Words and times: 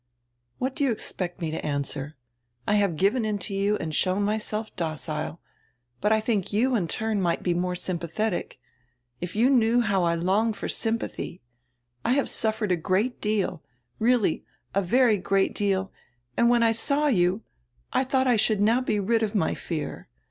"What 0.57 0.75
do 0.75 0.83
you 0.83 0.91
expect 0.91 1.41
me 1.41 1.51
to 1.51 1.63
answer? 1.63 2.15
I 2.67 2.73
have 2.73 2.95
given 2.95 3.23
in 3.23 3.37
to 3.37 3.53
you 3.53 3.75
and 3.77 3.93
shown 3.93 4.23
myself 4.23 4.75
docile, 4.75 5.39
but 5.99 6.11
I 6.11 6.19
diink 6.21 6.51
you 6.51 6.75
in 6.75 6.87
turn 6.87 7.21
might 7.21 7.43
be 7.43 7.53
more 7.53 7.75
sympathetic. 7.75 8.57
If 9.19 9.35
you 9.35 9.47
knew 9.47 9.81
how 9.81 10.01
I 10.03 10.15
long 10.15 10.53
for 10.53 10.67
sym 10.67 10.97
pathy. 10.97 11.41
I 12.03 12.13
have 12.13 12.29
suffered 12.29 12.71
a 12.71 12.75
great 12.77 13.21
deal, 13.21 13.61
really 13.99 14.43
a 14.73 14.81
very 14.81 15.17
great 15.19 15.53
deal, 15.53 15.91
and 16.35 16.49
when 16.49 16.63
I 16.63 16.71
saw 16.71 17.05
you 17.05 17.43
I 17.93 18.03
diought 18.03 18.25
I 18.25 18.37
should 18.37 18.59
now 18.59 18.81
be 18.81 18.99
rid 18.99 19.21
of 19.21 19.35
my 19.35 19.53
fear. 19.53 20.07